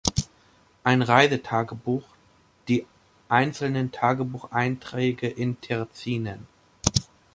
Ein 0.83 1.03
Reisetagebuch" 1.03 2.01
die 2.67 2.87
einzelnen 3.29 3.91
Tagebucheinträge 3.91 5.27
in 5.29 5.61
Terzinen. 5.61 6.47